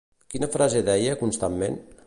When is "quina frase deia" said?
0.35-1.19